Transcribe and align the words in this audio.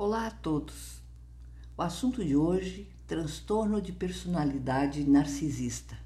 Olá 0.00 0.28
a 0.28 0.30
todos. 0.30 1.02
O 1.76 1.82
assunto 1.82 2.24
de 2.24 2.36
hoje: 2.36 2.88
transtorno 3.04 3.82
de 3.82 3.90
personalidade 3.90 5.02
narcisista. 5.02 5.98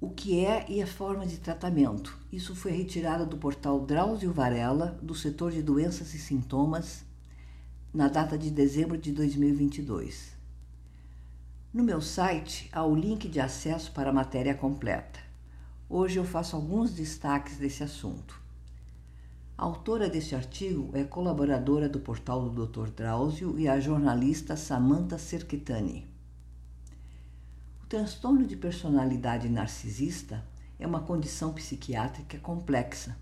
O 0.00 0.08
que 0.08 0.42
é 0.42 0.64
e 0.66 0.80
a 0.80 0.86
forma 0.86 1.26
de 1.26 1.36
tratamento. 1.36 2.18
Isso 2.32 2.56
foi 2.56 2.72
retirado 2.72 3.26
do 3.26 3.36
portal 3.36 3.84
Drauzio 3.84 4.32
Varela, 4.32 4.98
do 5.02 5.14
setor 5.14 5.52
de 5.52 5.60
doenças 5.60 6.14
e 6.14 6.18
sintomas, 6.18 7.04
na 7.92 8.08
data 8.08 8.38
de 8.38 8.50
dezembro 8.50 8.96
de 8.96 9.12
2022. 9.12 10.32
No 11.70 11.84
meu 11.84 12.00
site 12.00 12.70
há 12.72 12.82
o 12.82 12.96
link 12.96 13.28
de 13.28 13.40
acesso 13.40 13.92
para 13.92 14.08
a 14.08 14.14
matéria 14.14 14.54
completa. 14.54 15.20
Hoje 15.86 16.16
eu 16.16 16.24
faço 16.24 16.56
alguns 16.56 16.94
destaques 16.94 17.58
desse 17.58 17.84
assunto. 17.84 18.47
A 19.58 19.64
autora 19.64 20.08
deste 20.08 20.36
artigo 20.36 20.96
é 20.96 21.02
colaboradora 21.02 21.88
do 21.88 21.98
portal 21.98 22.48
do 22.48 22.64
Dr. 22.64 22.90
Drauzio 22.90 23.58
e 23.58 23.66
a 23.66 23.80
jornalista 23.80 24.56
Samantha 24.56 25.18
Serquitani. 25.18 26.06
O 27.82 27.86
transtorno 27.88 28.46
de 28.46 28.56
personalidade 28.56 29.48
narcisista 29.48 30.46
é 30.78 30.86
uma 30.86 31.00
condição 31.00 31.52
psiquiátrica 31.52 32.38
complexa 32.38 33.18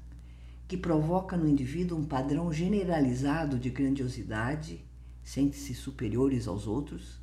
que 0.68 0.76
provoca 0.76 1.38
no 1.38 1.48
indivíduo 1.48 1.98
um 1.98 2.04
padrão 2.04 2.52
generalizado 2.52 3.58
de 3.58 3.70
grandiosidade, 3.70 4.84
sente-se 5.24 5.74
superiores 5.74 6.46
aos 6.46 6.66
outros, 6.66 7.18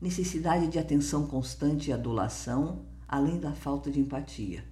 necessidade 0.00 0.68
de 0.68 0.78
atenção 0.78 1.26
constante 1.26 1.90
e 1.90 1.92
adulação, 1.92 2.86
além 3.06 3.38
da 3.38 3.52
falta 3.52 3.90
de 3.90 4.00
empatia. 4.00 4.64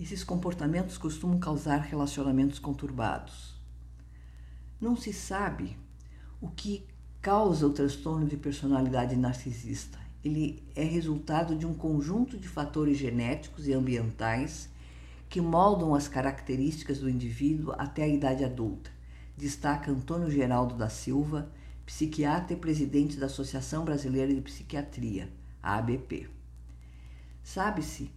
Esses 0.00 0.24
comportamentos 0.24 0.96
costumam 0.96 1.38
causar 1.38 1.80
relacionamentos 1.80 2.58
conturbados. 2.58 3.54
Não 4.80 4.96
se 4.96 5.12
sabe 5.12 5.76
o 6.40 6.48
que 6.48 6.86
causa 7.20 7.66
o 7.66 7.72
transtorno 7.72 8.26
de 8.26 8.34
personalidade 8.38 9.14
narcisista. 9.14 9.98
Ele 10.24 10.64
é 10.74 10.84
resultado 10.84 11.54
de 11.54 11.66
um 11.66 11.74
conjunto 11.74 12.38
de 12.38 12.48
fatores 12.48 12.96
genéticos 12.96 13.68
e 13.68 13.74
ambientais 13.74 14.70
que 15.28 15.38
moldam 15.38 15.94
as 15.94 16.08
características 16.08 17.00
do 17.00 17.10
indivíduo 17.10 17.74
até 17.76 18.04
a 18.04 18.08
idade 18.08 18.42
adulta, 18.42 18.90
destaca 19.36 19.92
Antônio 19.92 20.30
Geraldo 20.30 20.74
da 20.74 20.88
Silva, 20.88 21.52
psiquiatra 21.84 22.54
e 22.54 22.56
presidente 22.56 23.18
da 23.18 23.26
Associação 23.26 23.84
Brasileira 23.84 24.34
de 24.34 24.40
Psiquiatria, 24.40 25.30
a 25.62 25.76
ABP. 25.76 26.26
Sabe-se 27.42 28.10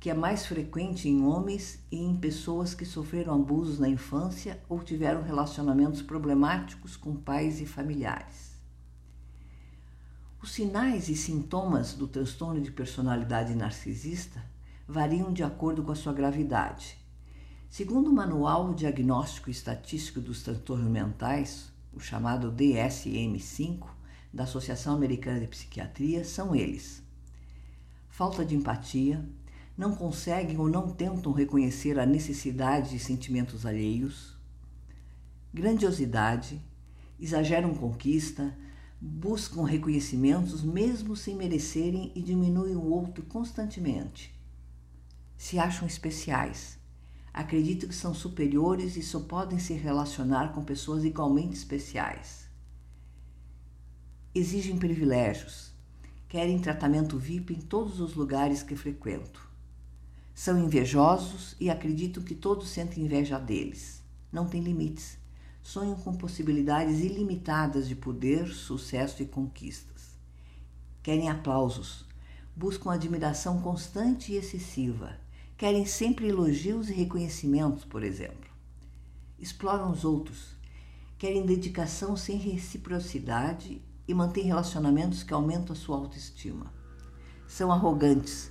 que 0.00 0.08
é 0.08 0.14
mais 0.14 0.46
frequente 0.46 1.10
em 1.10 1.22
homens 1.22 1.78
e 1.92 1.98
em 1.98 2.16
pessoas 2.16 2.72
que 2.72 2.86
sofreram 2.86 3.34
abusos 3.34 3.78
na 3.78 3.86
infância 3.86 4.58
ou 4.66 4.82
tiveram 4.82 5.22
relacionamentos 5.22 6.00
problemáticos 6.00 6.96
com 6.96 7.14
pais 7.14 7.60
e 7.60 7.66
familiares. 7.66 8.58
Os 10.42 10.52
sinais 10.52 11.10
e 11.10 11.14
sintomas 11.14 11.92
do 11.92 12.08
transtorno 12.08 12.62
de 12.62 12.70
personalidade 12.70 13.54
narcisista 13.54 14.42
variam 14.88 15.34
de 15.34 15.42
acordo 15.42 15.82
com 15.82 15.92
a 15.92 15.94
sua 15.94 16.14
gravidade. 16.14 16.96
Segundo 17.68 18.08
o 18.08 18.14
Manual 18.14 18.72
Diagnóstico 18.72 19.50
e 19.50 19.52
Estatístico 19.52 20.18
dos 20.18 20.42
Transtornos 20.42 20.90
Mentais, 20.90 21.70
o 21.92 22.00
chamado 22.00 22.50
DSM-5, 22.50 23.86
da 24.32 24.44
Associação 24.44 24.94
Americana 24.94 25.40
de 25.40 25.46
Psiquiatria, 25.46 26.24
são 26.24 26.54
eles: 26.54 27.02
falta 28.08 28.44
de 28.44 28.56
empatia, 28.56 29.28
não 29.76 29.94
conseguem 29.94 30.58
ou 30.58 30.68
não 30.68 30.90
tentam 30.90 31.32
reconhecer 31.32 31.98
a 31.98 32.06
necessidade 32.06 32.90
de 32.90 32.98
sentimentos 32.98 33.64
alheios, 33.64 34.36
grandiosidade, 35.52 36.60
exageram 37.18 37.74
conquista, 37.74 38.56
buscam 39.00 39.64
reconhecimentos 39.64 40.62
mesmo 40.62 41.16
sem 41.16 41.34
merecerem 41.34 42.12
e 42.14 42.22
diminuem 42.22 42.76
o 42.76 42.84
outro 42.84 43.24
constantemente. 43.24 44.34
Se 45.36 45.58
acham 45.58 45.88
especiais, 45.88 46.78
acreditam 47.32 47.88
que 47.88 47.94
são 47.94 48.12
superiores 48.12 48.96
e 48.96 49.02
só 49.02 49.20
podem 49.20 49.58
se 49.58 49.72
relacionar 49.72 50.52
com 50.52 50.62
pessoas 50.62 51.04
igualmente 51.04 51.54
especiais. 51.54 52.48
Exigem 54.34 54.78
privilégios, 54.78 55.72
querem 56.28 56.58
tratamento 56.58 57.18
VIP 57.18 57.54
em 57.54 57.60
todos 57.60 57.98
os 58.00 58.14
lugares 58.14 58.62
que 58.62 58.76
frequentam 58.76 59.49
são 60.40 60.58
invejosos 60.58 61.54
e 61.60 61.68
acreditam 61.68 62.22
que 62.22 62.34
todos 62.34 62.70
sentem 62.70 63.04
inveja 63.04 63.38
deles. 63.38 64.02
Não 64.32 64.46
têm 64.46 64.62
limites. 64.62 65.18
Sonham 65.62 65.96
com 65.96 66.16
possibilidades 66.16 67.00
ilimitadas 67.00 67.86
de 67.86 67.94
poder, 67.94 68.48
sucesso 68.48 69.22
e 69.22 69.26
conquistas. 69.26 70.16
Querem 71.02 71.28
aplausos. 71.28 72.06
Buscam 72.56 72.90
admiração 72.90 73.60
constante 73.60 74.32
e 74.32 74.36
excessiva. 74.36 75.14
Querem 75.58 75.84
sempre 75.84 76.28
elogios 76.28 76.88
e 76.88 76.94
reconhecimentos, 76.94 77.84
por 77.84 78.02
exemplo. 78.02 78.50
Exploram 79.38 79.92
os 79.92 80.06
outros. 80.06 80.56
Querem 81.18 81.44
dedicação 81.44 82.16
sem 82.16 82.38
reciprocidade 82.38 83.82
e 84.08 84.14
mantêm 84.14 84.44
relacionamentos 84.44 85.22
que 85.22 85.34
aumentam 85.34 85.74
a 85.74 85.78
sua 85.78 85.98
autoestima. 85.98 86.72
São 87.46 87.70
arrogantes 87.70 88.50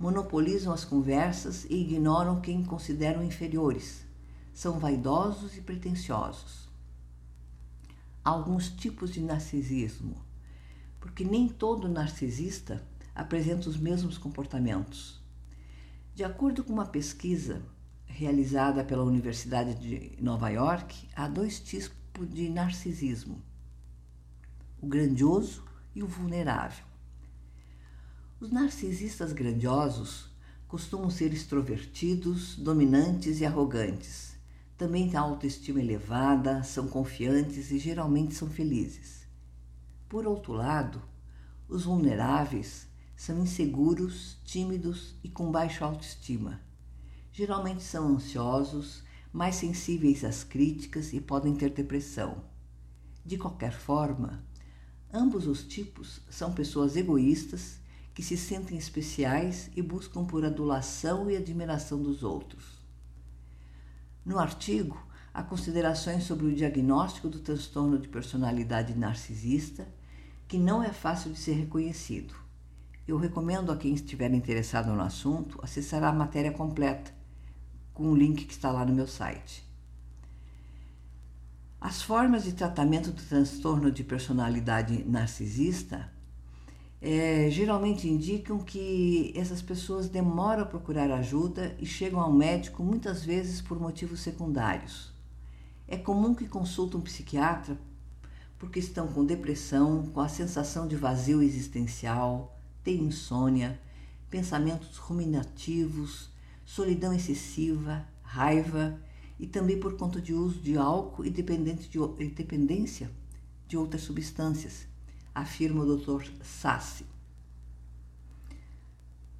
monopolizam 0.00 0.72
as 0.72 0.82
conversas 0.82 1.66
e 1.66 1.74
ignoram 1.74 2.40
quem 2.40 2.64
consideram 2.64 3.22
inferiores. 3.22 4.06
São 4.54 4.78
vaidosos 4.78 5.58
e 5.58 5.60
pretensiosos. 5.60 6.70
Há 8.24 8.30
alguns 8.30 8.70
tipos 8.70 9.12
de 9.12 9.20
narcisismo, 9.20 10.16
porque 10.98 11.22
nem 11.22 11.46
todo 11.46 11.86
narcisista 11.86 12.82
apresenta 13.14 13.68
os 13.68 13.76
mesmos 13.76 14.16
comportamentos. 14.16 15.20
De 16.14 16.24
acordo 16.24 16.64
com 16.64 16.72
uma 16.72 16.86
pesquisa 16.86 17.62
realizada 18.06 18.82
pela 18.82 19.04
Universidade 19.04 19.74
de 19.74 20.16
Nova 20.22 20.48
York, 20.48 21.08
há 21.14 21.28
dois 21.28 21.60
tipos 21.60 22.26
de 22.32 22.48
narcisismo: 22.48 23.42
o 24.80 24.86
grandioso 24.86 25.62
e 25.94 26.02
o 26.02 26.06
vulnerável. 26.06 26.89
Os 28.40 28.50
narcisistas 28.50 29.34
grandiosos 29.34 30.30
costumam 30.66 31.10
ser 31.10 31.30
extrovertidos, 31.30 32.56
dominantes 32.56 33.38
e 33.38 33.44
arrogantes. 33.44 34.34
Também 34.78 35.10
têm 35.10 35.18
autoestima 35.18 35.78
elevada, 35.78 36.62
são 36.62 36.88
confiantes 36.88 37.70
e 37.70 37.78
geralmente 37.78 38.34
são 38.34 38.48
felizes. 38.48 39.26
Por 40.08 40.26
outro 40.26 40.54
lado, 40.54 41.02
os 41.68 41.84
vulneráveis 41.84 42.88
são 43.14 43.42
inseguros, 43.42 44.38
tímidos 44.42 45.14
e 45.22 45.28
com 45.28 45.52
baixa 45.52 45.84
autoestima. 45.84 46.62
Geralmente 47.30 47.82
são 47.82 48.08
ansiosos, 48.08 49.04
mais 49.30 49.56
sensíveis 49.56 50.24
às 50.24 50.42
críticas 50.42 51.12
e 51.12 51.20
podem 51.20 51.54
ter 51.54 51.74
depressão. 51.74 52.42
De 53.22 53.36
qualquer 53.36 53.72
forma, 53.72 54.42
ambos 55.12 55.46
os 55.46 55.62
tipos 55.62 56.22
são 56.30 56.54
pessoas 56.54 56.96
egoístas 56.96 57.80
que 58.14 58.22
se 58.22 58.36
sentem 58.36 58.76
especiais 58.76 59.70
e 59.74 59.82
buscam 59.82 60.24
por 60.24 60.44
adulação 60.44 61.30
e 61.30 61.36
admiração 61.36 62.02
dos 62.02 62.22
outros. 62.22 62.80
No 64.24 64.38
artigo, 64.38 65.00
há 65.32 65.42
considerações 65.42 66.24
sobre 66.24 66.46
o 66.46 66.54
diagnóstico 66.54 67.28
do 67.28 67.38
transtorno 67.38 67.98
de 67.98 68.08
personalidade 68.08 68.94
narcisista, 68.94 69.88
que 70.46 70.58
não 70.58 70.82
é 70.82 70.92
fácil 70.92 71.32
de 71.32 71.38
ser 71.38 71.52
reconhecido. 71.52 72.34
Eu 73.06 73.16
recomendo 73.16 73.72
a 73.72 73.76
quem 73.76 73.94
estiver 73.94 74.32
interessado 74.32 74.92
no 74.92 75.02
assunto 75.02 75.58
acessar 75.62 76.02
a 76.04 76.12
matéria 76.12 76.52
completa, 76.52 77.12
com 77.94 78.10
o 78.10 78.16
link 78.16 78.44
que 78.44 78.52
está 78.52 78.70
lá 78.70 78.84
no 78.84 78.92
meu 78.92 79.06
site. 79.06 79.68
As 81.80 82.02
formas 82.02 82.44
de 82.44 82.52
tratamento 82.52 83.10
do 83.10 83.22
transtorno 83.22 83.90
de 83.90 84.04
personalidade 84.04 85.02
narcisista 85.04 86.12
é, 87.02 87.48
geralmente 87.50 88.06
indicam 88.06 88.58
que 88.58 89.32
essas 89.34 89.62
pessoas 89.62 90.08
demoram 90.08 90.64
a 90.64 90.66
procurar 90.66 91.10
ajuda 91.10 91.74
e 91.78 91.86
chegam 91.86 92.20
ao 92.20 92.32
médico 92.32 92.82
muitas 92.82 93.24
vezes 93.24 93.62
por 93.62 93.80
motivos 93.80 94.20
secundários. 94.20 95.10
É 95.88 95.96
comum 95.96 96.34
que 96.34 96.46
consultem 96.46 97.00
um 97.00 97.02
psiquiatra 97.02 97.78
porque 98.58 98.78
estão 98.78 99.08
com 99.08 99.24
depressão, 99.24 100.10
com 100.12 100.20
a 100.20 100.28
sensação 100.28 100.86
de 100.86 100.94
vazio 100.94 101.42
existencial, 101.42 102.60
têm 102.84 103.04
insônia, 103.04 103.80
pensamentos 104.28 104.98
ruminativos, 104.98 106.28
solidão 106.66 107.14
excessiva, 107.14 108.06
raiva 108.22 109.00
e 109.38 109.46
também 109.46 109.80
por 109.80 109.96
conta 109.96 110.20
de 110.20 110.34
uso 110.34 110.60
de 110.60 110.76
álcool 110.76 111.24
e 111.24 111.30
dependência 111.30 113.10
de 113.66 113.78
outras 113.78 114.02
substâncias 114.02 114.89
afirma 115.34 115.82
o 115.82 115.96
Dr. 115.96 116.30
Sassi. 116.42 117.06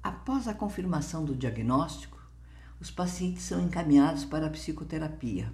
Após 0.01 0.47
a 0.47 0.53
confirmação 0.53 1.23
do 1.23 1.35
diagnóstico, 1.35 2.19
os 2.79 2.89
pacientes 2.89 3.43
são 3.43 3.61
encaminhados 3.61 4.25
para 4.25 4.47
a 4.47 4.49
psicoterapia. 4.49 5.53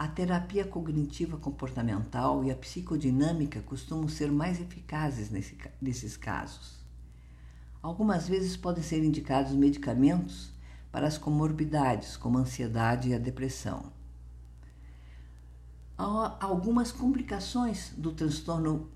a 0.00 0.08
terapia 0.08 0.64
cognitiva 0.64 1.36
comportamental 1.36 2.42
e 2.42 2.50
a 2.50 2.56
psicodinâmica 2.56 3.60
costumam 3.60 4.08
ser 4.08 4.32
mais 4.32 4.58
eficazes 4.58 5.28
nesse, 5.28 5.58
nesses 5.78 6.16
casos. 6.16 6.78
Algumas 7.82 8.26
vezes 8.26 8.56
podem 8.56 8.82
ser 8.82 9.04
indicados 9.04 9.52
medicamentos 9.52 10.52
para 10.90 11.06
as 11.06 11.18
comorbidades, 11.18 12.16
como 12.16 12.38
a 12.38 12.40
ansiedade 12.40 13.10
e 13.10 13.14
a 13.14 13.18
depressão. 13.18 13.92
Há 15.98 16.46
algumas 16.46 16.90
complicações 16.90 17.92
do 17.94 18.12
transtorno 18.12 18.88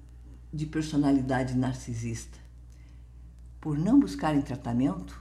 de 0.54 0.66
personalidade 0.66 1.56
narcisista. 1.56 2.38
Por 3.60 3.76
não 3.76 3.98
buscarem 3.98 4.40
tratamento, 4.40 5.20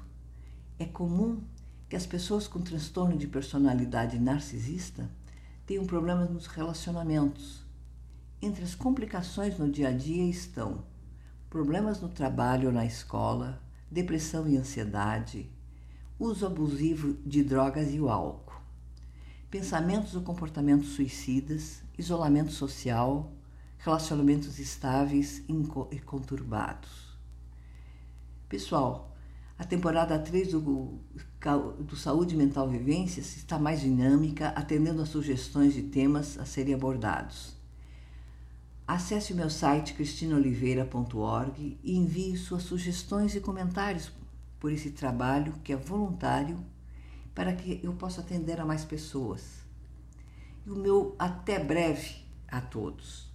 é 0.77 0.85
comum 0.85 1.41
que 1.89 1.95
as 1.95 2.05
pessoas 2.05 2.47
com 2.47 2.61
transtorno 2.61 3.17
de 3.17 3.25
personalidade 3.25 4.19
narcisista 4.19 5.09
tenham 5.65 5.87
problemas 5.87 6.29
nos 6.29 6.45
relacionamentos. 6.45 7.65
Entre 8.39 8.63
as 8.63 8.75
complicações 8.75 9.57
no 9.57 9.71
dia 9.71 9.87
a 9.87 9.91
dia 9.91 10.29
estão 10.29 10.83
problemas 11.49 11.99
no 11.99 12.09
trabalho 12.09 12.67
ou 12.67 12.73
na 12.73 12.85
escola, 12.85 13.59
depressão 13.89 14.47
e 14.47 14.55
ansiedade, 14.55 15.49
uso 16.19 16.45
abusivo 16.45 17.15
de 17.25 17.43
drogas 17.43 17.91
e 17.91 17.99
o 17.99 18.07
álcool, 18.07 18.61
pensamentos 19.49 20.15
ou 20.15 20.21
comportamentos 20.21 20.89
suicidas, 20.89 21.81
isolamento 21.97 22.51
social, 22.51 23.31
relacionamentos 23.83 24.59
estáveis 24.59 25.43
e 25.91 25.99
conturbados. 25.99 27.17
Pessoal, 28.47 29.13
a 29.59 29.65
temporada 29.65 30.17
3 30.17 30.53
do, 30.53 30.99
do 31.79 31.95
Saúde 31.97 32.35
Mental 32.37 32.69
Vivências 32.69 33.35
está 33.35 33.59
mais 33.59 33.81
dinâmica, 33.81 34.49
atendendo 34.49 35.01
a 35.01 35.05
sugestões 35.05 35.73
de 35.73 35.83
temas 35.83 36.39
a 36.39 36.45
serem 36.45 36.73
abordados. 36.73 37.57
Acesse 38.87 39.33
o 39.33 39.35
meu 39.35 39.49
site 39.49 39.93
cristinoliveira.org 39.93 41.77
e 41.83 41.97
envie 41.97 42.37
suas 42.37 42.63
sugestões 42.63 43.35
e 43.35 43.41
comentários 43.41 44.11
por 44.61 44.71
esse 44.71 44.91
trabalho 44.91 45.53
que 45.61 45.73
é 45.73 45.75
voluntário 45.75 46.57
para 47.35 47.53
que 47.53 47.81
eu 47.83 47.93
possa 47.93 48.21
atender 48.21 48.61
a 48.61 48.65
mais 48.65 48.85
pessoas. 48.85 49.65
E 50.65 50.69
o 50.69 50.75
meu 50.75 51.15
até 51.19 51.61
breve 51.61 52.23
a 52.47 52.61
todos. 52.61 53.32